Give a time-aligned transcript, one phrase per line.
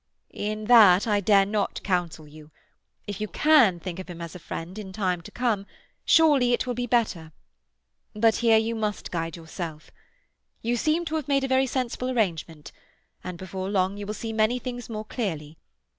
[0.33, 2.49] "In that I dare not counsel you.
[3.05, 5.67] If you can think of him as a friend, in time to come,
[6.05, 7.31] surely it will be better.
[8.15, 9.91] But here you must guide yourself.
[10.63, 12.71] You seem to have made a very sensible arrangement,
[13.23, 15.59] and before long you will see many things more clearly.